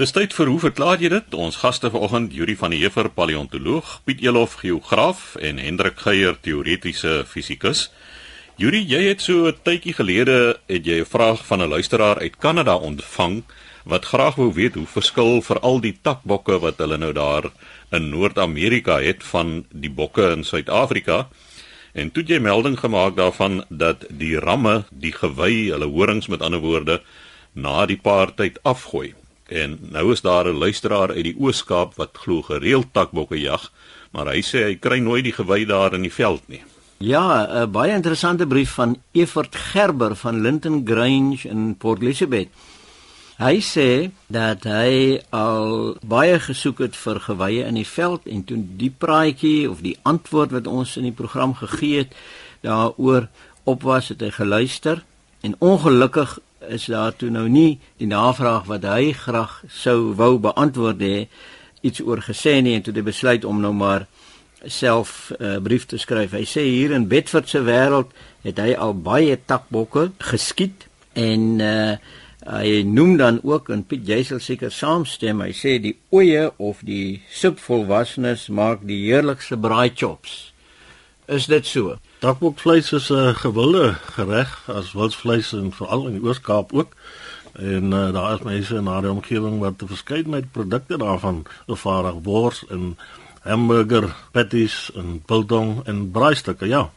[0.00, 1.34] Dis tyd vir hoe verklaar jy dit?
[1.36, 7.18] Ons gaste vanoggend, Yuri van die Heever, paleontoloog, Piet Elof, geograaf en Hendrik Geier, teoretiese
[7.28, 7.90] fisikus.
[8.56, 12.38] Yuri, jy het so 'n tydjie gelede het jy 'n vraag van 'n luisteraar uit
[12.38, 13.44] Kanada ontvang
[13.84, 17.52] wat graag wou weet hoe verskil veral die takbokke wat hulle nou daar
[17.92, 21.28] in Noord-Amerika het van die bokke in Suid-Afrika.
[21.92, 26.60] En toe jy melding gemaak daarvan dat die ramme, die gewy, hulle horings met ander
[26.60, 27.02] woorde
[27.52, 29.19] na die paartyd afgooi.
[29.50, 33.70] En nou is daar 'n luisteraar uit die Oos-Kaap wat glo gereeld takbokke jag,
[34.10, 36.62] maar hy sê hy kry nooit die gewy daar in die veld nie.
[36.98, 42.48] Ja, 'n baie interessante brief van Evert Gerber van Linton Grange in Port Elizabeth.
[43.38, 48.58] Hy sê dat hy al baie gesoek het vir gewye in die veld en toe
[48.76, 52.12] die praatjie of die antwoord wat ons in die program gegee het
[52.60, 53.28] daaroor
[53.64, 55.04] op was het hy geluister
[55.40, 56.38] en ongelukkig
[56.70, 61.26] is daar toe nou nie die navraag wat hy graag sou wou beantwoord hê
[61.86, 64.06] iets oor gesê nie en toe hy besluit om nou maar
[64.66, 66.32] self 'n uh, brief te skryf.
[66.32, 68.12] Hy sê hier in Bedford se wêreld
[68.44, 71.96] het hy al baie takbokke geskiet en uh,
[72.46, 75.40] hy noem dan ook en Piet jy sal seker saamstem.
[75.40, 80.52] Hy sê die oeye of die subvolwassenes maak die heerlikste braai chops.
[81.28, 81.96] Is dit so?
[82.20, 86.92] Takbokvleis is 'n gewilde gereg as wildsvleis en veral in die Oos-Kaap ook.
[87.52, 92.64] En uh, daar is mense in daardie omgewing wat 'n verskeidenheid produkte daarvan vervaardig, wors
[92.68, 92.98] en
[93.40, 96.90] hamburger patties en biltong en braaistukke, ja.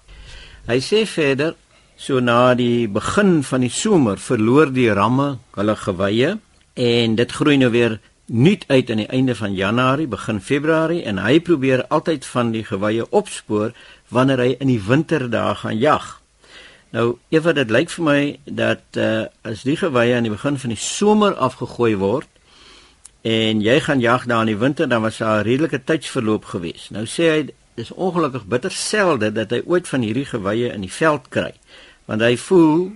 [0.66, 1.56] Hy sê verder
[1.96, 6.38] so na die begin van die somer verloor die ramme hulle geweye
[6.74, 11.18] en dit groei nou weer nuut uit aan die einde van Januarie, begin Februarie en
[11.18, 13.72] hy probeer altyd van die geweye opspoor
[14.14, 16.20] wanneer hy in die winterdae gaan jag.
[16.94, 20.74] Nou, ewe dit lyk vir my dat uh as die geweye aan die begin van
[20.74, 22.30] die somer afgegooi word
[23.24, 26.90] en jy gaan jag daar in die winter, dan was daar 'n redelike tydsverloop gewees.
[26.90, 27.42] Nou sê hy
[27.76, 31.54] dis ongelukkig bitter selde dat hy ooit van hierdie geweye in die veld kry.
[32.06, 32.92] Want hy voel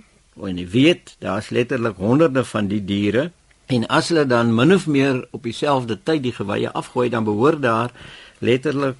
[0.46, 3.30] en hy weet daar's letterlik honderde van die diere
[3.66, 7.62] en as hulle dan min of meer op dieselfde tyd die geweye afgooi, dan behoort
[7.62, 7.90] daar
[8.38, 8.96] letterlik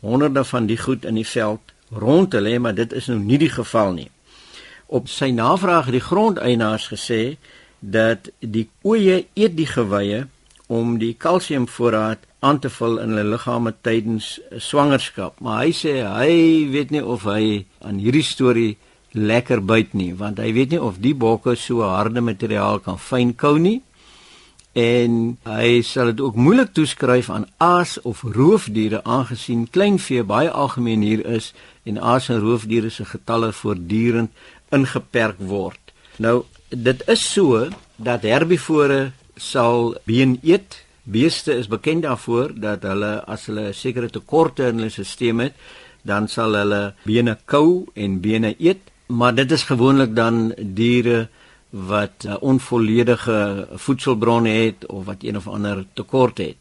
[0.00, 3.38] honderde van die goed in die veld rond te lê, maar dit is nou nie
[3.38, 4.10] die geval nie.
[4.86, 7.36] Op sy navraag het die grondeienaars gesê
[7.80, 10.26] dat die oeye eet die geweye
[10.70, 16.36] om die kalsiumvoorraad aan te vul in hulle liggame tydens swangerskap, maar hy sê hy
[16.72, 18.76] weet nie of hy aan hierdie storie
[19.12, 23.58] lekker byt nie, want hy weet nie of die bokke so harde materiaal kan fynkou
[23.58, 23.80] nie
[24.72, 31.02] en hy sal dit ook moeilik toeskryf aan aas of roofdiere aangesien kleinvee baie algemeen
[31.02, 31.52] hier is
[31.84, 34.30] en aas en roofdiere se getalle voortdurend
[34.70, 35.80] ingeperk word.
[36.18, 37.66] Nou dit is so
[37.96, 40.84] dat herbivore sal been eet.
[41.02, 45.54] Beeste is bekend daarvoor dat hulle as hulle sekere tekorte in hulle stelsel het,
[46.02, 51.28] dan sal hulle bene kou en bene eet, maar dit is gewoonlik dan diere
[51.70, 56.56] wat uh, onvolledige voedselbronne het of wat een of ander tekort het.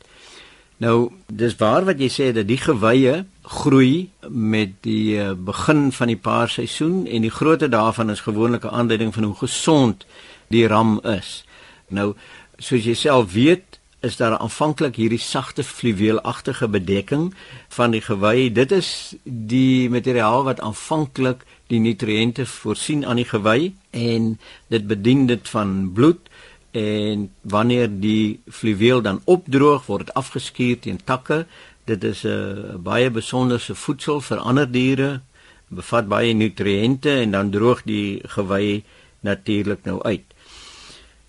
[0.79, 6.07] Nou, dis waar wat jy sê dat die geweye groei met die uh, begin van
[6.07, 10.05] die paarseisoen en die grootte daarvan is gewoonlik 'n aanduiding van hoe gesond
[10.47, 11.43] die ram is.
[11.87, 12.13] Nou,
[12.57, 13.68] soos jy self weet,
[14.01, 17.33] is daar aanvanklik hierdie sagte fluweelagtige bedekking
[17.67, 18.51] van die gewei.
[18.51, 25.25] Dit is die materiaal wat aanvanklik die nutriënte voorsien aan die gewei en dit bedien
[25.27, 26.29] dit van bloed
[26.71, 31.45] en wanneer die fluweel dan opdroog word dit afgeskuur teen takke
[31.85, 35.21] dit is 'n baie besonderse voedsel vir ander diere
[35.67, 38.83] bevat baie nutriënte en dan droog die gewei
[39.19, 40.25] natuurlik nou uit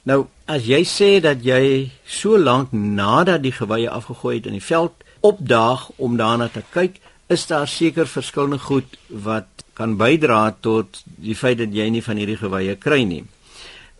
[0.02, 4.64] nou as jy sê dat jy so lank nadat die gewei afgegooi het in die
[4.64, 6.98] veld opdaag om daarna te kyk
[7.30, 8.96] is daar seker verskillende goed
[9.26, 13.22] wat kan bydra tot die feit dat jy nie van hierdie geweye kry nie.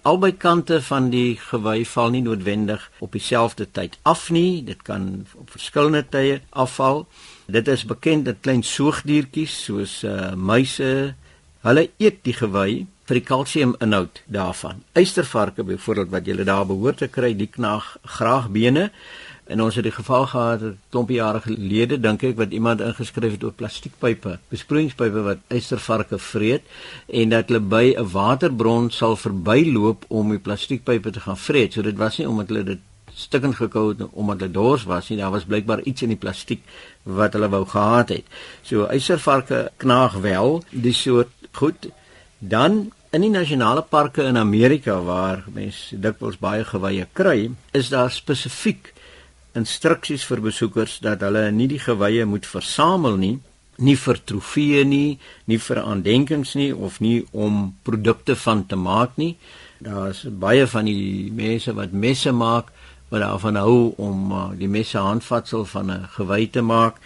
[0.03, 5.27] Albei kante van die gewy val nie noodwendig op dieselfde tyd af nie, dit kan
[5.39, 7.05] op verskillende tye afval.
[7.47, 11.15] Dit is bekend dat klein soogdiertjies soos uh, muise,
[11.63, 14.85] hulle eet die gewy vir die kalsiuminhoud daarvan.
[14.95, 18.91] Eystervarke byvoorbeeld wat jy daar behoort te kry, die knaag graag bene.
[19.51, 23.33] En ons het die geval gehad 'n klompie jare gelede dink ek wat iemand ingeskryf
[23.33, 26.63] het oor plastiekpype, besproeiingspype wat eystervarke vreet
[27.09, 31.73] en dat hulle by 'n waterbron sal verbyloop om die plastiekpype te gaan vreet.
[31.73, 32.79] So dit was nie omdat hulle dit
[33.15, 36.63] stukkend gekou het omdat hulle dors was nie, daar was blykbaar iets in die plastiek
[37.03, 38.25] wat hulle wou gehad het.
[38.63, 41.91] So eystervarke knaag wel die soort goed.
[42.39, 48.13] Dan In die nasionale parke in Amerika waar mense dikwels baie geweye kry, is daar
[48.15, 48.93] spesifiek
[49.59, 53.33] instruksies vir besoekers dat hulle nie die geweye moet versamel nie,
[53.83, 55.19] nie vir trofee nie,
[55.51, 59.33] nie vir aandenkings nie of nie om produkte van te maak nie.
[59.83, 62.71] Daar's baie van die mense wat messe maak
[63.11, 67.03] wat daarvan hou om uh, die messe handvatsel van 'n gewy te maak.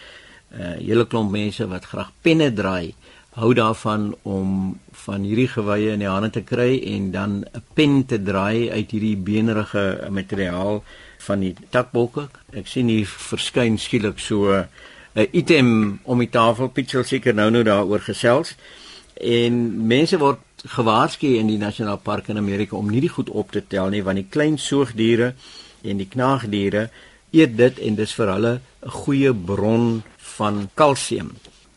[0.53, 2.93] 'n uh, Hele klomp mense wat graag penne draai
[3.35, 8.05] hou daarvan om van hierdie geweye in die hande te kry en dan 'n pen
[8.07, 10.83] te draai uit hierdie beenerige materiaal
[11.19, 12.29] van die takbokke.
[12.53, 14.69] Ek sien hier verskyn skielik so 'n
[15.33, 18.55] item om die tafel Pietsel seker nou nou daaroor gesels.
[19.15, 23.51] En mense word gewaarsku in die nasionale park in Amerika om nie die goed op
[23.53, 25.35] te tel nie want die klein soogdiere
[25.83, 26.91] en die knaagdiere
[27.31, 30.03] eet dit en dis vir hulle 'n goeie bron
[30.37, 31.31] van kalsium.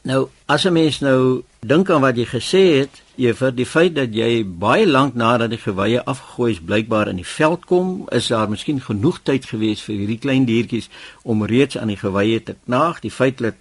[0.08, 4.14] Nou as 'n mens nou dink aan wat jy gesê het, vir die feit dat
[4.16, 8.50] jy baie lank nadat die geweye afgegooi is blykbaar in die veld kom, is daar
[8.50, 10.90] miskien genoeg tyd gewees vir hierdie klein diertjies
[11.24, 13.00] om reeds aan die geweye te knaag.
[13.00, 13.56] Die feit dat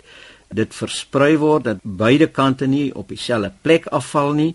[0.48, 4.54] dit versprei word dat beide kante nie op dieselfde plek afval nie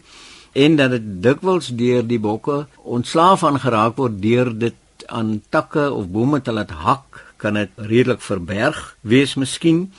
[0.52, 4.76] en dat dit dikwels deur die bokke ontslaaf van geraak word deur dit
[5.08, 9.92] aan takke of bome te laat hak, kan dit redelik verberg wees miskien.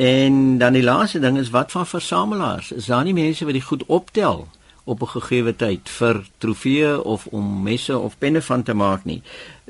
[0.00, 2.72] En dan die laaste ding is wat van versamelaars?
[2.72, 4.48] Is daar nie mense wat die goed optel
[4.84, 9.22] op 'n gegeewe tyd vir trofee of om messe of penne van te maak nie?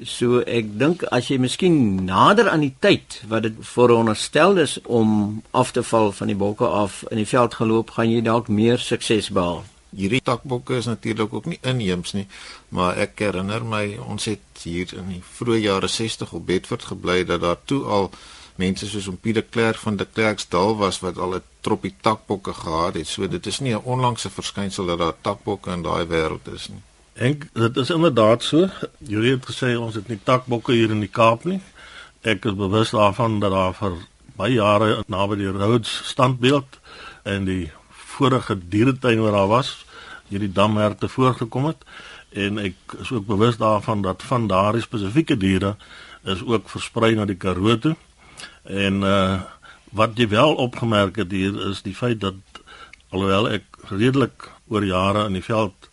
[0.02, 5.42] So ek dink as jy miskien nader aan die tyd wat dit veronderstel is om
[5.50, 8.78] af te val van die bokke af in die veld geloop, gaan jy dalk meer
[8.78, 9.64] sukses behaal.
[9.96, 12.26] Hierdie takbokke is natuurlik ook nie inheems nie,
[12.68, 17.24] maar ek herinner my ons het hier in die vroeë jare 60 op Bedford gebly
[17.24, 18.10] dat daar toe al
[18.56, 22.94] mense soos om Pieter Klerk van die Klerksdal was wat al 'n troppie takbokke gehad
[22.94, 23.06] het.
[23.06, 26.82] So dit is nie 'n onlangse verskynsel dat daar takbokke in daai wêreld is nie.
[27.14, 28.68] En dit is inderdaad so.
[28.98, 31.60] Jy het gesê ons het nie takbokke hier in die Kaap nie.
[32.22, 33.92] Ek is bewus daarvan dat daar vir
[34.36, 36.78] baie jare naby die Rhodes standbeeld
[37.22, 39.86] en die vorige dieretuin waar daar was,
[40.28, 41.84] hierdie damherte voorgekom het
[42.30, 45.74] en ek is ook bewus daarvan dat van daardie spesifieke diere
[46.22, 47.96] is ook versprei na die Karoo toe.
[48.70, 49.40] En uh
[49.90, 52.60] wat jy wel opgemerk het hier is die feit dat
[53.10, 55.90] alhoewel ek redelik oor jare in die veld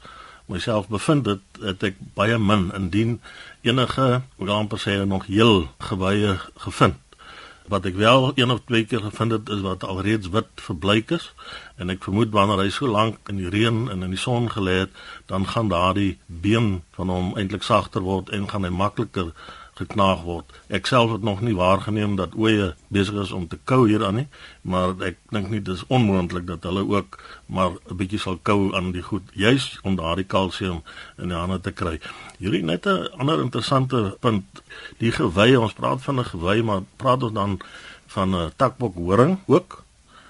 [0.47, 3.17] myself bevind het, het ek baie min indien
[3.65, 6.37] enige, hoe amper sê nog heel gewye
[6.67, 7.01] gevind.
[7.67, 11.31] Wat ek wel een of twee keer gevind het is wat alreeds wit verbleik is
[11.75, 14.85] en ek vermoed wanneer hy so lank in die reën en in die son gelê
[14.85, 14.93] het,
[15.27, 19.33] dan gaan daardie been van hom eintlik sagter word en gaan hy makliker
[19.77, 20.51] geknaag word.
[20.73, 24.15] Ek self het nog nie waargeneem dat oeye besig is om te kou hier aan
[24.21, 24.27] nie,
[24.61, 28.91] maar ek dink nie dis onmoontlik dat hulle ook maar 'n bietjie sal kou aan
[28.91, 30.81] die goed juis om daardie kalsium
[31.17, 31.99] in die hande te kry.
[32.39, 34.45] Hierdie net 'n ander interessante punt,
[34.97, 37.59] die gewei, ons praat van 'n gewei, maar praat ons dan
[38.07, 39.83] van 'n takbok horing ook?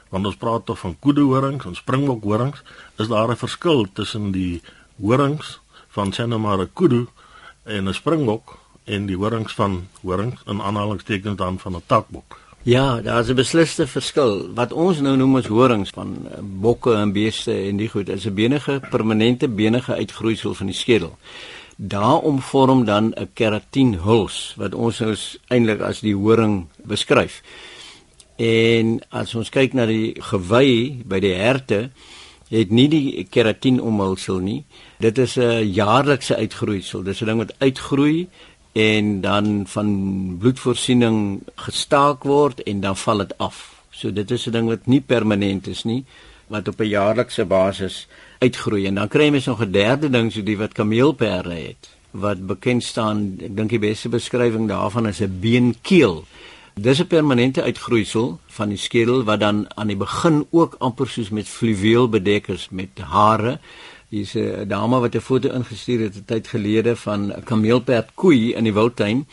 [0.09, 2.61] Want ons praat tog van koede horings en springbok horings.
[2.97, 4.61] Is daar 'n verskil tussen die
[5.01, 7.07] horings van sê nou maar 'n koede
[7.63, 8.57] en 'n springbok?
[8.87, 12.39] En die horings van horings in aanhalingstekens dan van 'n takbok.
[12.67, 14.53] Ja, daar's 'n besliste verskil.
[14.53, 18.25] Wat ons nou noem as horings van eh, bokke en beeste en die goed is
[18.25, 21.17] 'n benige permanente benige uitgroeisel van die skedel.
[21.75, 25.15] Daarom vorm dan 'n keratin huls wat ons nou
[25.47, 27.41] eintlik as die horing beskryf.
[28.35, 31.89] En as ons kyk na die gewy by die herte,
[32.49, 34.65] het nie die keratin omhulsel nie.
[34.99, 37.03] Dit is 'n jaarlikse uitgroeisel.
[37.03, 38.27] Dis 'n ding wat uitgroei
[38.77, 39.89] en dan van
[40.39, 43.57] bloedvoorsiening gestaak word en dan val dit af.
[43.89, 46.05] So dit is 'n ding wat nie permanent is nie,
[46.47, 48.07] wat op 'n jaarlikse basis
[48.39, 52.45] uitgroei en dan kry mens nog 'n derde ding so die wat kameelperde het wat
[52.45, 56.25] bekend staan, ek dink die beste beskrywing daarvan is 'n beenkeel.
[56.73, 61.29] Dis 'n permanente uitgroeisel van die skedel wat dan aan die begin ook amper soos
[61.29, 63.59] met fluweel bedek is met hare
[64.09, 68.53] Hier's 'n dame wat 'n foto ingestuur het 'n tyd gelede van 'n kameelperd koei
[68.53, 69.25] in die wildtuin.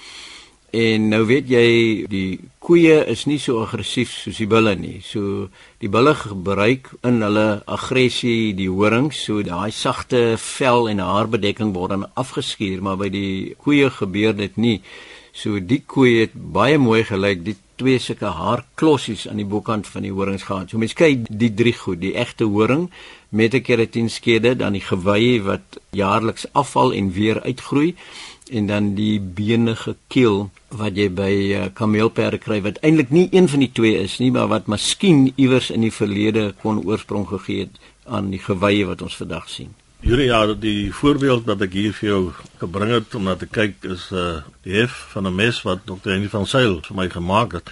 [0.75, 1.67] En nou weet jy,
[2.11, 4.99] die koeie is nie so aggressief soos die bulle nie.
[5.07, 11.71] So die bulle gebruik in hulle aggressie die horings, so daai sagte vel en haarbedekking
[11.77, 14.83] word dan afgeskuur, maar by die koeie gebeur dit nie.
[15.35, 20.07] So die koei het baie mooi gelyk, die twee sulke haarklossies aan die bokant van
[20.07, 20.71] die horings gehad.
[20.71, 22.91] So mens kyk die drie goed, die egte horing
[23.31, 27.95] met 'n keratinskede, dan die gewei wat jaarliks afval en weer uitgroei
[28.51, 33.49] en dan die benige keel wat jy by uh, kameelperde kry wat eintlik nie een
[33.49, 37.67] van die twee is nie, maar wat miskien iewers in die verlede kon oorsprong gegee
[37.67, 39.75] het aan die gewei wat ons vandag sien.
[40.05, 42.19] Hierdie jaar die voorbeeld wat ek hier vir jou
[42.61, 46.11] gebring het om na te kyk is uh die hef van 'n mes wat Dr.
[46.13, 47.71] Henny van Sail vir my gemaak het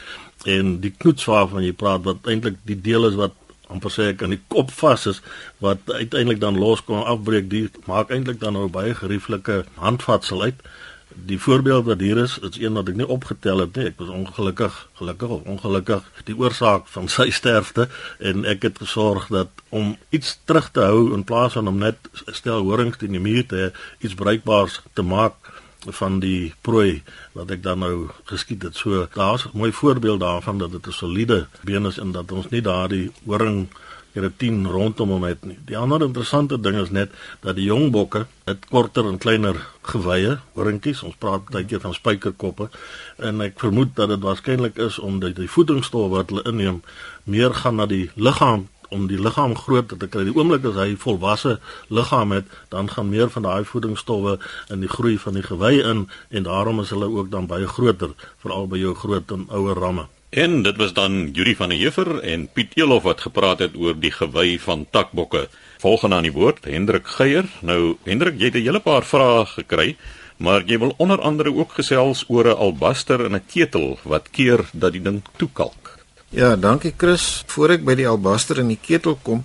[0.48, 3.36] en die knoets waarvan jy praat wat eintlik die deel is wat
[3.68, 5.20] amper sê ek aan die kop vas is
[5.60, 10.64] wat uiteindelik dan los kom afbreek die maak eintlik dan nou baie gerieflike handvatsel uit
[11.14, 13.86] die voorbeeld wat hier is, is een wat ek nie opgetel het nie.
[13.90, 17.88] Ek was ongelukkig, gelukkig of ongelukkig die oorsaak van sy sterfte
[18.18, 22.10] en ek het gesorg dat om iets terug te hou in plaas van om net
[22.32, 25.52] stel horings in die muur te iets bruikbaars te maak
[25.98, 27.02] van die prooi
[27.34, 28.76] wat ek dan nou geskiet het.
[28.76, 32.48] So daar's 'n mooi voorbeeld daarvan dat dit 'n soliede been is en dat ons
[32.48, 33.68] nie daardie horing
[34.12, 35.58] hier 'n 10 rondom hom het nie.
[35.64, 40.38] Die ander interessante ding is net dat die jong bokke het korter en kleiner gewye,
[40.52, 41.02] horingkies.
[41.02, 42.68] Ons praat baie keer van spykerkoppe
[43.16, 46.82] en ek vermoed dat dit waarskynlik is omdat die voedingsstof wat hulle inneem
[47.24, 50.24] meer gaan na die liggaam om die liggaam groot te kry.
[50.28, 54.38] Die oomblik as hy volwasse liggaam het, dan gaan meer van daai voedingsstowwe
[54.68, 58.12] in die groei van die gewy in en daarom is hulle ook dan baie groter,
[58.44, 60.06] veral by jou groot en ouer ramme.
[60.32, 63.98] En dit was dan Yuri van der Heever en Piet Elof wat gepraat het oor
[64.00, 65.42] die gewy van takbokke.
[65.82, 67.44] Volgende aan die woord Hendrik Geier.
[67.60, 69.96] Nou Hendrik, jy het 'n hele paar vrae gekry,
[70.36, 74.64] maar jy wil onder andere ook gesels oor 'n albaster in 'n ketel wat keer
[74.72, 75.98] dat die ding toekalk.
[76.28, 77.44] Ja, dankie Chris.
[77.46, 79.44] Voor ek by die albaster in die ketel kom,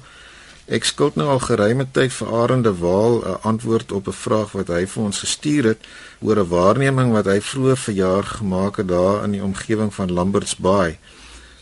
[0.67, 4.67] Ek skuld nou al geruime tyd vir Arende Waal 'n antwoord op 'n vraag wat
[4.67, 5.81] hy vir ons gestuur het
[6.19, 10.55] oor 'n waarneming wat hy vroeër verjaar gemaak het daar in die omgewing van Lambert's
[10.55, 10.99] Bay.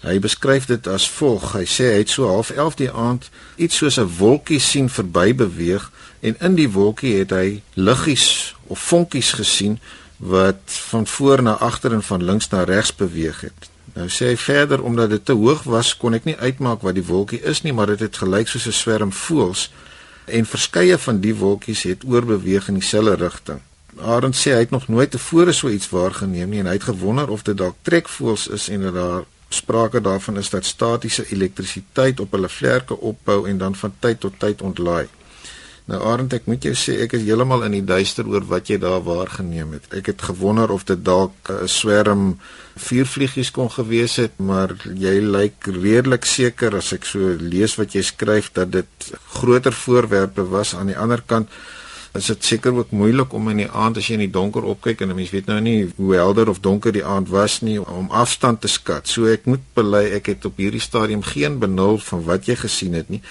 [0.01, 3.77] Hy beskryf dit as volg: Hy sê hy het so half 11 die aand iets
[3.77, 9.31] soos 'n wolkie sien verby beweeg en in die wolkie het hy liggies of vonkies
[9.31, 9.79] gesien
[10.17, 13.75] wat van voor na agter en van links na regs beweeg het.
[13.95, 17.05] Nou sê hy verder omdat dit te hoog was, kon ek nie uitmaak wat die
[17.05, 19.69] wolkie is nie, maar dit het, het gelyk soos 'n swerm voëls
[20.25, 23.61] en verskeie van die wolkies het oorbeweeg in dieselfde rigting.
[24.01, 27.29] Arend sê hy het nog nooit tevore so iets waargeneem nie en hy het gewonder
[27.29, 32.31] of dit dalk trekvoëls is en dat daar sprake daarvan is dat statiese elektrisiteit op
[32.31, 35.07] hulle vlerke opbou en dan van tyd tot tyd ontlaai.
[35.85, 38.79] Nou Arend, ek moet jou sê ek is heeltemal in die duister oor wat jy
[38.81, 39.85] daar waargeneem het.
[39.93, 42.39] Ek het gewonder of dit dalk 'n swerm
[42.75, 48.01] vuurvliegies kon gewees het, maar jy lyk redelik seker as ek so lees wat jy
[48.01, 51.49] skryf dat dit groter voorwerpe was aan die ander kant
[52.15, 55.01] is dit seker ook moeilik om in die aand as jy in die donker opkyk
[55.01, 58.09] en 'n mens weet nou nie hoe helder of donker die aand was nie om
[58.09, 59.07] afstand te skat.
[59.07, 62.93] So ek moet bely ek het op hierdie stadium geen benul van wat jy gesien
[62.93, 63.21] het nie.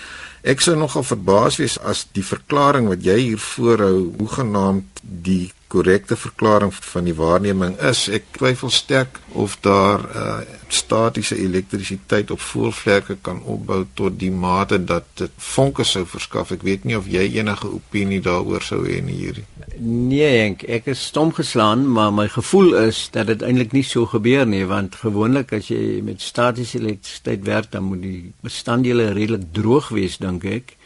[0.45, 5.55] Ek sou nogal verbaas wees as die verklaring wat jy hier voorhou, hoe genaamd die
[5.75, 8.07] korrekte verklaring van die waarneming is.
[8.09, 10.37] Ek twyfel sterk of daar uh,
[10.71, 16.53] statiese elektrisiteit op voelvlekke kan opbou tot die mate dat dit vonke sou verskaf.
[16.55, 19.47] Ek weet nie of jy enige opinie daaroor sou hê nie hierdie.
[19.81, 24.07] Nee, Henk, ek is stom geslaan, maar my gevoel is dat dit eintlik nie so
[24.11, 29.51] gebeur nie, want gewoonlik as jy met statiese elektrisiteit werk, dan moet die bestanddele redelik
[29.57, 30.77] droog wees, dink ek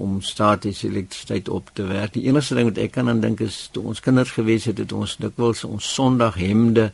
[0.00, 2.14] om statiese elektrisiteit op te werk.
[2.16, 4.92] Die enigste ding wat ek kan aan dink is toe ons kinders gewees het, het
[4.96, 6.90] ons dikwels ons Sondaghemde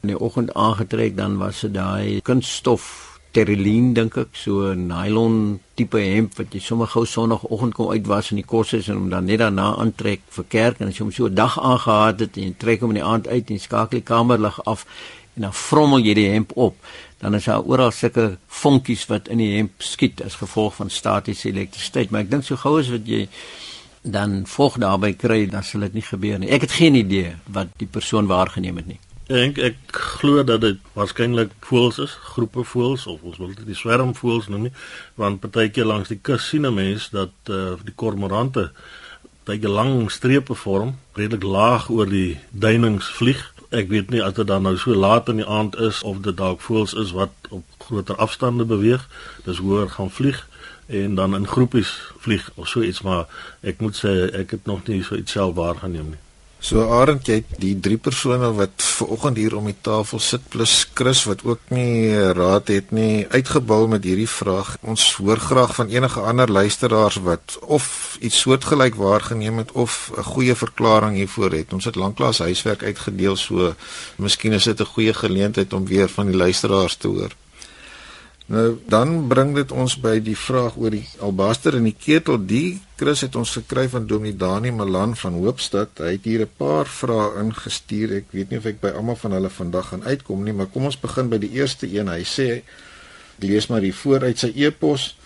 [0.00, 5.60] in die oggend aangetrek, dan was dit daai kunststof terelien dink ek, so 'n nylon
[5.76, 9.10] tipe hemp wat jy sommer gou Sondagoggend kom uitwas in die kos is en hom
[9.10, 12.36] dan net daarna aantrek vir kerk en as jy hom so 'n dag aangehad het
[12.36, 14.84] en jy trek hom in die aand uit en skakel die kamerlig af
[15.40, 16.76] en dan vrommel jy die hemp op
[17.20, 21.50] dan is daar oral sulke vonkies wat in die hemp skiet as gevolg van statiese
[21.50, 22.10] elektrisiteit.
[22.10, 23.26] Maar ek dink so gou as wat jy
[24.00, 26.48] dan volg daarby kry dan sal dit nie gebeur nie.
[26.48, 28.98] Ek het geen idee wat die persoon waargeneem het nie.
[29.28, 33.76] Ek ek glo dat dit waarskynlik voëls is groepe voëls of ons wil dit die
[33.78, 34.74] swermvoëls noem nie
[35.20, 38.70] want partykeer langs die kus sien 'n mens dat uh, die kormorante
[39.44, 44.46] baie lang strepe vorm redelik laag oor die duinings vlieg ek weet nie as dit
[44.46, 47.64] dan nou so laat in die aand is of dit dalk voels is wat op
[47.78, 49.06] groter afstande beweeg,
[49.44, 50.46] dis hoër gaan vlieg
[50.86, 54.86] en dan in groepies vlieg of so iets maar ek moet sê ek het nog
[54.90, 56.22] nie so iets self waargeneem nie.
[56.60, 60.74] So Arend, jy die drie persone wat ver oggend hier om die tafel sit plus
[60.92, 64.74] Chris wat ook nie raad het nie, uitgebul met hierdie vraag.
[64.84, 70.28] Ons hoor graag van enige ander luisteraars wat of iets soortgelyk waargeneem het of 'n
[70.34, 71.72] goeie verklaring hiervoor het.
[71.72, 73.74] Ons het lanklaas huiswerk uitgedeel, so
[74.16, 77.39] miskien is dit 'n goeie geleentheid om weer van die luisteraars te hoor.
[78.50, 82.40] Nou dan bring dit ons by die vraag oor die albaster in die ketel.
[82.50, 86.02] Die Chris het ons gekry van Dominee Dani Malan van Hoopstad.
[86.02, 88.16] Hy het hier 'n paar vrae ingestuur.
[88.16, 90.84] Ek weet nie of ek by almal van hulle vandag gaan uitkom nie, maar kom
[90.84, 92.08] ons begin by die eerste een.
[92.08, 92.62] Hy sê
[93.38, 95.16] lees maar die vooruit sy e-pos.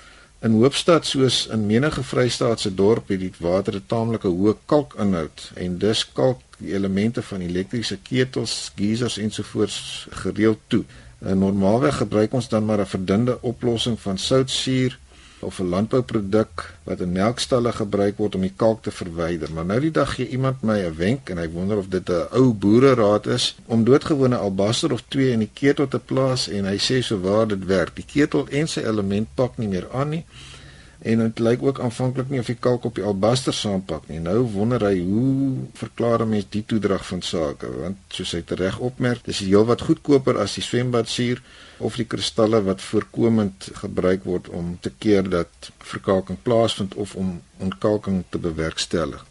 [0.42, 5.78] In Hoopstad soos in menige Vrystaatse dorp het die water 'n taamlike hoë kalkinhoud en
[5.78, 10.84] dus kalk die elemente van elektriese ketels, geisers ensovoorts gereeld toe.
[11.24, 14.98] En normaalweg gebruik ons dan maar 'n verdunde oplossing van soutsuur
[15.38, 19.52] of 'n landbouproduk wat in melkstalle gebruik word om die kalk te verwyder.
[19.52, 22.26] Maar nou die dag gee iemand my 'n wenk en hy wonder of dit 'n
[22.30, 26.76] ou boereraad is om doodgewone albaster of twee in die ketel te plaas en hy
[26.78, 27.96] sê so waar dit werk.
[27.96, 30.24] Die ketel en sy element pak nie meer aan nie
[31.04, 34.22] en dit lyk ook aanvanklik nie of die kalk op die albaster saampak nie.
[34.24, 38.78] Nou wonder hy hoe verklaar 'n mens die toedrag van sake want soos hy reg
[38.78, 41.42] opmerk, dis heelwat goedkoper as die swembadsuur
[41.78, 47.40] of die kristalle wat voorkomend gebruik word om te keer dat verkalking plaasvind of om
[47.58, 49.24] ontkalking te bewerkstellig.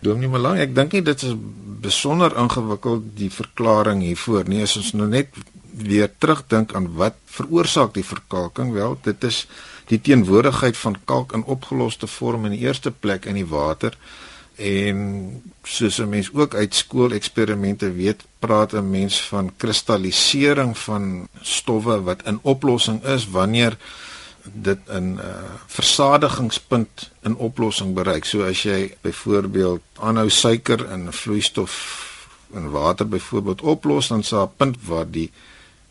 [0.00, 1.34] Dominee Malang, ek dink nie dit is
[1.82, 4.62] besonder ingewikkeld die verklaring hiervoor nie.
[4.62, 5.28] As ons nou net
[5.78, 9.46] weer terugdink aan wat veroorsaak die verkalking, wel, dit is
[9.88, 13.96] die teenwoordigheid van kalk in opgeloste vorm in die eerste plek in die water
[14.58, 14.98] en
[15.62, 22.22] soos 'n mens ook uit skooleksperimente weet, praat 'n mens van kristallisering van stowwe wat
[22.22, 23.76] in oplossing is wanneer
[24.42, 25.24] dit 'n uh,
[25.66, 28.24] versadigingspunt in oplossing bereik.
[28.24, 31.74] So as jy byvoorbeeld aanhou suiker in 'n vloeistof
[32.52, 35.30] in water byvoorbeeld oplos, dan sal 'n punt waar die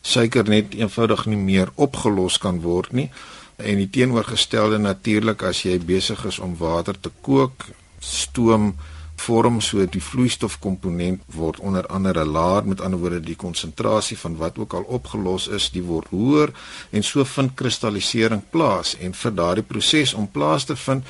[0.02, 3.12] suiker net eenvoudig nie meer opgelos kan word nie
[3.58, 7.66] en die teenoorgestelde natuurlik as jy besig is om water te kook,
[8.00, 8.76] stoom
[9.18, 14.60] vorm so die vloeistofkomponent word onder andere laer met ander woorde die konsentrasie van wat
[14.62, 16.54] ook al opgelos is die word hoër
[16.92, 21.04] en so vind kristallisering plaas en vir daardie proses om plaas te vind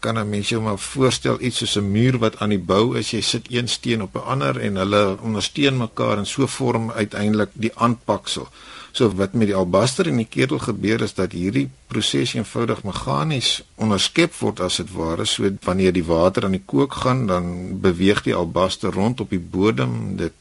[0.00, 3.10] kan 'n mens jou maar voorstel iets soos 'n muur wat aan die bou is
[3.10, 7.50] jy sit een steen op 'n ander en hulle ondersteun mekaar en so vorm uiteindelik
[7.52, 8.48] die aanpaksel
[8.92, 13.60] So wat met die albaster in die ketel gebeur is dat hierdie proses eenvoudig meganies
[13.80, 15.26] onderskep word as dit ware.
[15.26, 19.42] So wanneer die water aan die kook gaan, dan beweeg die albaster rond op die
[19.42, 20.16] bodem.
[20.20, 20.34] Dit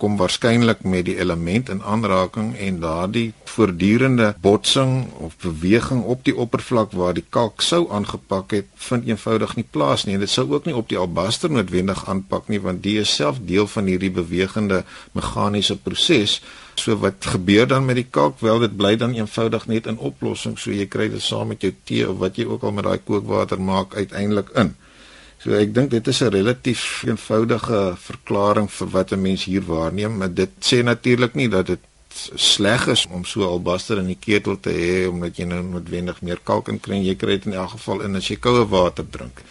[0.00, 4.94] kom waarskynlik met die element in aanraking en daardie voortdurende botsing
[5.26, 10.06] of beweging op die oppervlak waar die kalk sou aangepak het, vind eenvoudig nie plaas
[10.06, 13.14] nie en dit sou ook nie op die albaster noodwendig aanpak nie want die is
[13.20, 14.82] self deel van hierdie bewegende
[15.16, 16.40] meganiese proses.
[16.80, 18.38] So wat gebeur dan met die kalk?
[18.40, 20.56] Wel dit bly dan eenvoudig net in oplossing.
[20.58, 23.02] So jy kry dit saam met jou tee of wat jy ook al met daai
[23.04, 24.72] kookwater maak uiteindelik in.
[25.40, 30.16] So ek dink dit is 'n relatief eenvoudige verklaring vir wat 'n mens hier waarneem,
[30.16, 31.80] maar dit sê natuurlik nie dat dit
[32.34, 36.40] sleg is om so albaster in die ketel te hê omdat jy nou noodwendig meer
[36.42, 37.00] kalk in kry.
[37.00, 39.42] Jy kry dit in elk geval in as jy koue water drink.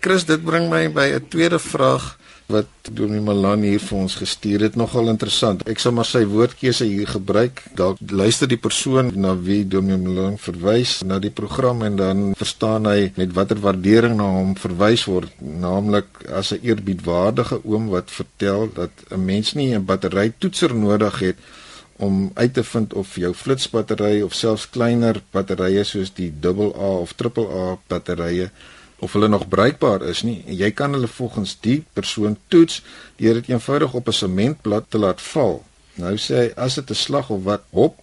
[0.00, 2.18] Chris, dit bring my by 'n tweede vraag
[2.50, 5.62] wat Dominee Malan hier vir ons gestuur het nogal interessant.
[5.70, 7.62] Ek sal maar sy woordkeuse hier gebruik.
[7.78, 12.90] Dalk luister die persoon na wie Dominee Malan verwys na die program en dan verstaan
[12.90, 18.68] hy met watter waardering na hom verwys word, naamlik as 'n eerbiedwaardige oom wat vertel
[18.74, 21.36] dat 'n mens nie 'n battery toetser nodig het
[22.00, 27.12] om uit te vind of jou flitsbattery of selfs kleiner batterye soos die AA of
[27.16, 28.50] AAA batterye
[29.00, 30.42] of hulle nog bruikbaar is nie.
[30.46, 32.82] Jy kan hulle volgens die persoon toets
[33.16, 35.64] deur dit eenvoudig op 'n sementblad te laat val.
[35.94, 37.98] Nou sê hy as dit 'n slag of wat hop,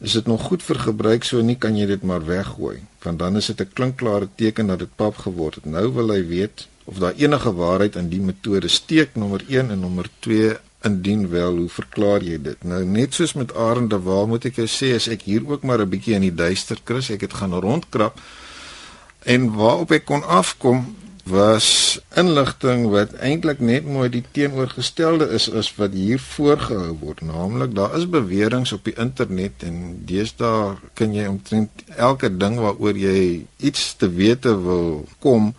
[0.00, 3.36] is dit nog goed vir gebruik, so nie kan jy dit maar weggooi, want dan
[3.36, 5.64] is dit 'n klinkklare teken dat dit pap geword het.
[5.64, 9.80] Nou wil hy weet of daar enige waarheid in die metode steek nommer 1 en
[9.80, 14.44] nommer 2 indien wel hoe verklaar jy dit nou net soos met arende waar moet
[14.50, 17.20] ek jou sê as ek hier ook maar 'n bietjie in die duister kris ek
[17.20, 18.20] het gaan rondkrap
[19.24, 20.84] En waarop ek kon afkom
[21.24, 27.22] was inligting wat eintlik net mooi die teenoorgestelde is as wat hier voorgehou word.
[27.24, 33.00] Naamlik daar is beweringe op die internet en deesdae kan jy omtrent elke ding waaroor
[33.00, 35.54] jy iets te wete wil kom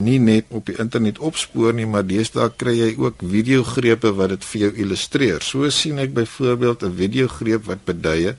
[0.00, 4.46] nie net op die internet opspoor nie, maar deesdae kry jy ook videogrepe wat dit
[4.52, 5.44] vir jou illustreer.
[5.44, 8.34] So sien ek byvoorbeeld 'n videogreep wat beduie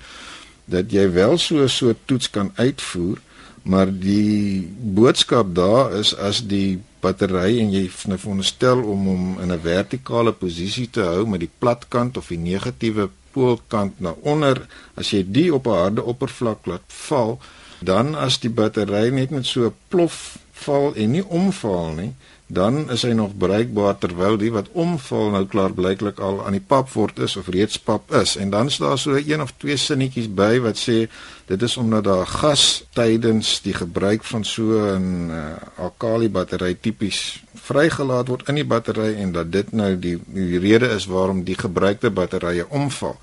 [0.65, 3.21] dat jy wel so 'n so toets kan uitvoer
[3.63, 9.51] maar die boodskap daar is as die battery en jy nou veronderstel om hom in
[9.51, 15.11] 'n vertikale posisie te hou met die platkant of die negatiewe poolkant na onder as
[15.11, 17.39] jy die op 'n harde oppervlak laat val
[17.79, 22.13] dan as die battery net met so 'n plof val en nie omval nie
[22.53, 26.63] dan is hy nog bruikbaar terwyl die wat omval nou klaar blyklik al aan die
[26.73, 29.77] pap word is of reeds pap is en dan is daar so een of twee
[29.79, 31.05] sinnetjies by wat sê
[31.47, 37.43] dit is omdat daar gas tydens die gebruik van so 'n uh, alkali battery tipies
[37.55, 41.55] vrygelaat word in die battery en dat dit nou die, die rede is waarom die
[41.55, 43.15] gebruikte batterye omval.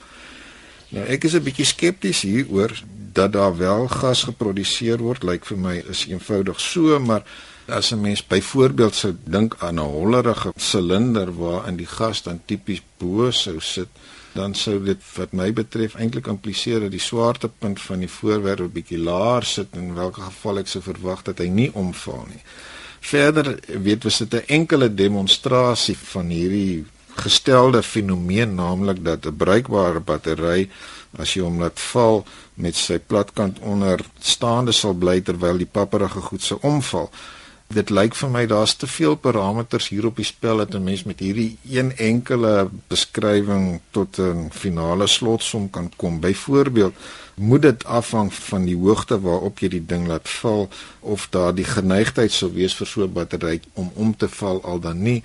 [0.88, 2.72] Nou ek is 'n bietjie skepties hieroor
[3.12, 7.22] dat daar wel gas geproduseer word, lyk vir my is eenvoudig so, maar
[7.68, 12.82] as 'n mens byvoorbeeld sou dink aan 'n hollerige silinder waarin die gas dan tipies
[12.98, 13.88] bo sou sit,
[14.32, 18.72] dan sou dit wat my betref eintlik impliseer dat die swaartepunt van die voorwerp 'n
[18.72, 22.42] bietjie laer sit en in watter geval ek sou verwag dat hy nie omval nie.
[23.00, 30.00] Verder weet ons dit 'n enkele demonstrasie van hierdie gestelde fenomeen naamlik dat 'n bruikbare
[30.00, 30.68] battery
[31.18, 36.20] as jy hom laat val met sy platkant onder staande sal bly terwyl die papperige
[36.20, 37.10] goed se omval.
[37.68, 41.02] Dit lyk vir my daar's te veel parameters hier op die spel dat 'n mens
[41.04, 46.20] met hierdie een enkele beskrywing tot 'n finale slotsom kan kom.
[46.20, 46.94] Byvoorbeeld
[47.34, 50.68] moet dit afhang van die hoogte waarop jy die ding laat val
[51.00, 54.80] of daar die geneigtheid sou wees vir so 'n battery om om te val al
[54.80, 55.22] dan nie.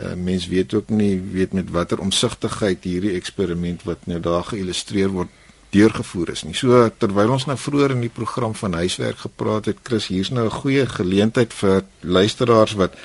[0.00, 5.08] Uh, mens weet ook nie weet met watter omsigtigheid hierdie eksperiment wat nou daar geillustreer
[5.08, 5.28] word
[5.76, 6.56] deurgevoer is nie.
[6.56, 10.46] So terwyl ons nou vroeër in die program van huiswerk gepraat het, Chris, hier's nou
[10.46, 12.98] 'n goeie geleentheid vir luisteraars wat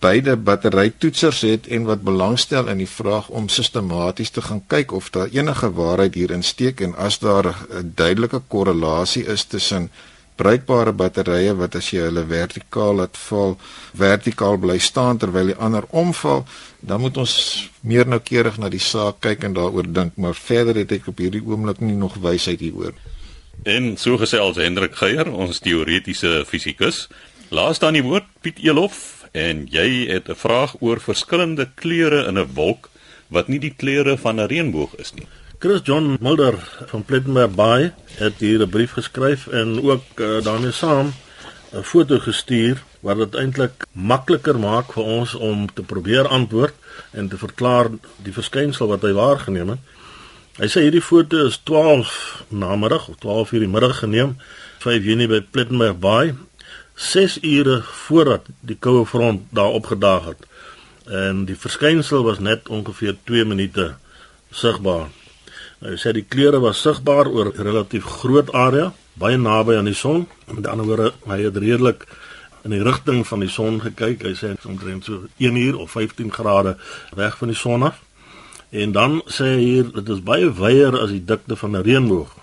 [0.00, 5.10] beide batterytoetsers het en wat belangstel in die vraag om sistematies te gaan kyk of
[5.10, 9.90] daar enige waarheid hierin steek en as daar 'n duidelike korrelasie is tussen
[10.40, 13.58] bruikbare batterye wat as jy hulle vertikaal laat val,
[13.92, 16.46] vertikaal bly staan terwyl die ander omval,
[16.80, 17.32] dan moet ons
[17.80, 21.42] meer noukeurig na die saak kyk en daaroor dink, maar verder het ek op hierdie
[21.44, 22.94] oomblik nie nog wysheid hieroor.
[23.68, 27.08] En so gesels Hendrik Geier, ons teoretiese fisikus.
[27.52, 32.38] Laaste aan die woord Piet Elof en jy het 'n vraag oor verskillende kleure in
[32.38, 32.88] 'n wolk
[33.28, 35.26] wat nie die kleure van 'n reënboog is nie.
[35.58, 40.72] Chris John Mulder van Plettenberg Bay het hier 'n brief geskryf en ook uh, daarmee
[40.72, 41.12] saam
[41.72, 46.74] 'n foto gestuur wat dit eintlik makliker maak vir ons om te probeer antwoord
[47.10, 49.78] en te verklaar die verskynsel wat hy waargeneem het.
[50.58, 54.36] Hy sê hierdie foto is 12 namiddag of 12 uur die middag geneem,
[54.78, 56.34] 5 Junie by Plettenberg Bay
[57.00, 60.42] 6 ure voordat die koue front daar opgedaag het.
[61.06, 63.94] En die verskynsel was net ongeveer 2 minute
[64.50, 65.08] sigbaar.
[65.80, 69.94] Nou sê die kleure was sigbaar oor 'n relatief groot area, baie naby aan die
[69.94, 70.28] son.
[70.46, 72.06] Met ander woorde, hy het redelik
[72.62, 74.22] in die rigting van die son gekyk.
[74.22, 76.76] Hy sê omtrent so 1 uur of 15 grade
[77.16, 78.00] weg van die son af.
[78.70, 82.36] En dan sê hy hier dit is baie wyer as die dikte van 'n reënboog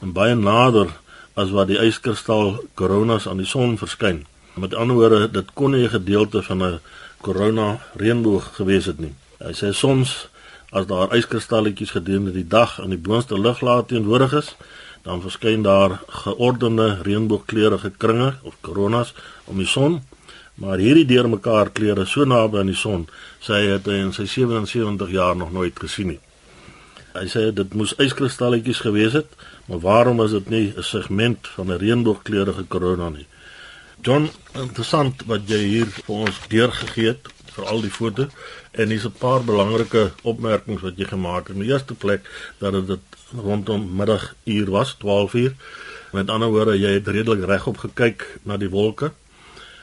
[0.00, 0.88] en baie nader
[1.34, 4.24] as wat die yskristal koronas aan die son verskyn.
[4.54, 6.80] Met ander woorde, dit kon nie 'n gedeelte van 'n
[7.20, 9.14] korona reënboog gewees het nie.
[9.38, 10.28] Hy sê soms
[10.70, 14.56] as daar yskristalletjies gedurende die dag in die boonste luglaag teenwoordig is,
[15.02, 20.02] dan verskyn daar geordende reënboogkleurige kringe of koronas om die son,
[20.54, 23.08] maar hierdie deurmekaar kleure so naby aan die son,
[23.40, 26.20] sê hy het hy in sy 77 jaar nog nooit gesien nie.
[27.14, 29.36] Hy sê dit moes yskristalletjies gewees het
[29.68, 33.26] Maar waarom is dit nie 'n segment van 'n reënboogkleurige korona nie?
[34.00, 38.28] John, interessant wat jy hier vir ons deurgegee het vir al die foto
[38.78, 41.56] en hier's 'n paar belangrike opmerkings wat jy gemaak het.
[41.56, 42.22] In die eerste plek
[42.58, 43.00] dat dit
[43.34, 45.52] rondom middaguur was, 12uur.
[46.12, 49.12] Met ander woorde, jy het redelik regop gekyk na die wolke.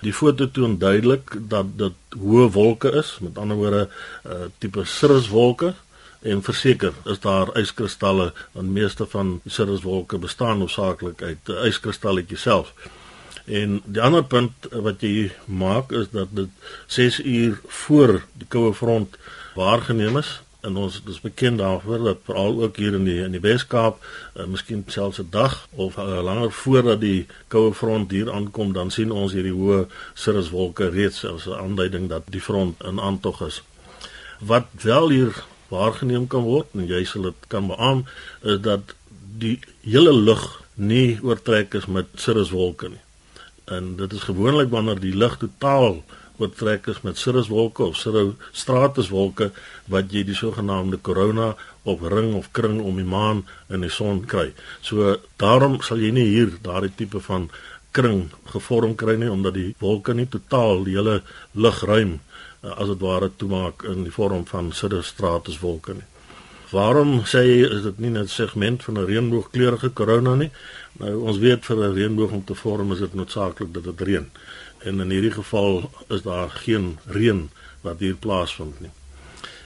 [0.02, 3.90] Die foto toon duidelik dat dit hoë wolke is, met ander woorde,
[4.24, 5.74] 'n uh, tipe cirruswolke
[6.22, 12.74] en verseker is daar yskristalle want meeste van cirruswolke bestaan hoofsaaklik uit yskristalletjies self.
[13.46, 16.50] En die ander punt wat jy maak is dat dit
[16.88, 19.18] 6 uur voor die koue front
[19.56, 23.42] waargeneem is en ons dis bekend daarvoor dat veral ook hier in die in die
[23.44, 24.02] Weskaap,
[24.34, 28.92] uh, miskien selfs 'n dag of uh, langer voordat die koue front hier aankom, dan
[28.92, 33.62] sien ons hierdie hoë cirruswolke reeds as 'n aanduiding dat die front in aantog is.
[34.40, 38.06] Wat wel hier waargeneem kan word en jy sal dit kan beamoen
[38.42, 38.96] is dat
[39.38, 43.05] die hele lug nie oortrek is met cirruswolke nie.
[43.66, 46.04] En dit is gewoonlik wanneer die lug totaal
[46.38, 49.52] oortrek is met cirruswolke of cirrostratuswolke
[49.92, 54.26] wat jy die sogenaamde korona of ring of kring om die maan in die son
[54.26, 54.52] kry.
[54.82, 57.50] So daarom sal jy nie hier daardie tipe van
[57.96, 61.22] kring gevorm kry nie omdat die wolke nie totaal die hele
[61.54, 62.20] lugruim
[62.66, 66.06] Eh, as dit ware toemaak in die vorm van sidderstratuswolke nie.
[66.72, 70.52] Waarom sê jy is dit nie net 'n segment van 'n reënboogkleurige korona nie?
[71.00, 74.30] Nou ons weet vir 'n reënboog om te vorm is dit noodsaaklik dat dit reën.
[74.80, 77.50] En in hierdie geval is daar geen reën
[77.82, 78.92] wat hier plaasvind nie.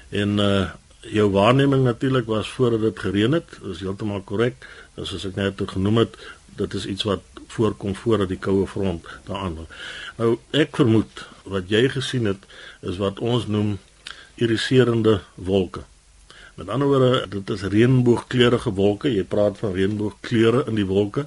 [0.10, 4.68] En uh jou waarneming natuurlik was voordat dit gereën het, is heeltemal korrek.
[4.96, 6.18] Soos ek net genoem het,
[6.56, 9.68] dit is iets wat voorkom voordat die koue front daaraan.
[10.18, 12.44] Nou ek vermoed wat jy gesien het
[12.82, 13.78] is wat ons noem
[14.36, 15.84] iriserende wolke.
[16.60, 19.08] Met ander woorde, dit is reënboogkleurige wolke.
[19.08, 21.24] Jy praat van reënboogkleure in die wolke.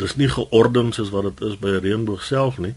[0.00, 2.72] Dis nie georden soos wat dit is by 'n reënboog self nie.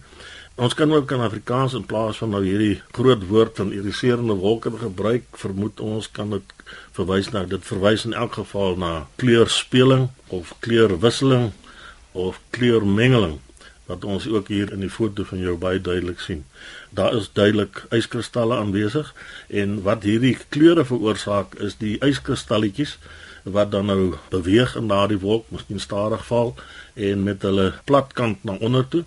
[0.55, 4.71] Ons kan ook in Afrikaans in plaas van nou hierdie groot woord van iriserende wolke
[4.71, 6.53] gebruik, vermoed ons kan dit
[6.91, 11.51] verwys na dit verwys in elk geval na kleurspeling of kleurwisseling
[12.11, 13.39] of kleurmengeling
[13.85, 16.45] wat ons ook hier in die foto van jou baie duidelik sien.
[16.95, 19.11] Daar is duidelik yskristalle aanwesig
[19.61, 22.95] en wat hierdie kleure veroorsaak is die yskristalletjies
[23.43, 26.55] wat dan nou beweeg in daardie wolk, miskien stadig val
[26.95, 29.03] en met hulle platkant na onder toe.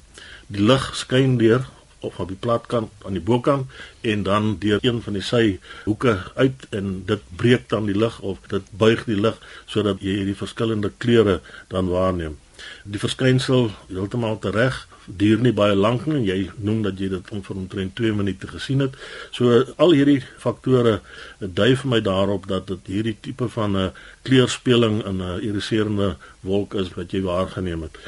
[0.47, 1.65] Die lig skyn deur
[2.01, 3.67] of op die platkant aan die bokant
[4.01, 8.21] en dan deur een van die sy hoeke uit en dit breek dan die lig
[8.21, 11.41] of dit buig die lig sodat jy hierdie verskillende kleure
[11.73, 12.37] dan waarneem.
[12.85, 16.21] Die verskynsel heeltemal reg duur nie baie lank nie.
[16.27, 18.95] Jy noem dat jy dit vir omtrent 2 minute gesien het.
[19.31, 21.01] So al hierdie faktore
[21.41, 23.93] dui vir my daarop dat dit hierdie tipe van 'n
[24.23, 27.99] kleurspeling in 'n iriserende wolk is wat jy waargeneem het.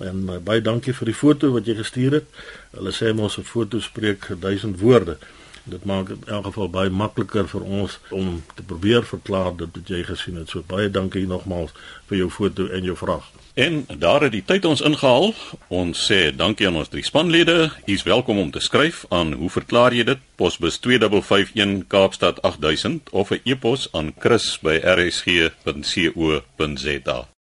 [0.00, 2.26] En uh, baie dankie vir die foto wat jy gestuur het.
[2.70, 5.18] Hulle sê mos 'n foto spreek duisend woorde.
[5.64, 9.68] Dit maak dit in elk geval baie makliker vir ons om te probeer verklaar dit
[9.72, 10.48] wat jy gesien het.
[10.48, 11.74] So baie dankie nogmaals
[12.06, 13.37] vir jou foto en jou vraag.
[13.58, 15.34] En daar het die tyd ons ingehaal.
[15.66, 17.72] Ons sê dankie aan ons drie spanlede.
[17.86, 20.18] U is welkom om te skryf aan hoe verklaar jy dit?
[20.38, 24.88] Posbus 2551 Kaapstad 8000 of 'n e-pos aan chris@rsg.co.za.